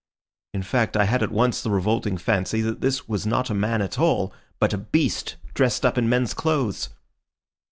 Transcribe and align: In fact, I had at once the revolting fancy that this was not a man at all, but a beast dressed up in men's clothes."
In 0.55 0.63
fact, 0.63 0.97
I 0.97 1.05
had 1.05 1.21
at 1.21 1.29
once 1.31 1.61
the 1.61 1.69
revolting 1.69 2.17
fancy 2.17 2.59
that 2.61 2.81
this 2.81 3.07
was 3.07 3.27
not 3.27 3.51
a 3.51 3.53
man 3.53 3.83
at 3.83 3.99
all, 3.99 4.33
but 4.59 4.73
a 4.73 4.79
beast 4.79 5.35
dressed 5.53 5.85
up 5.85 5.95
in 5.95 6.09
men's 6.09 6.33
clothes." 6.33 6.89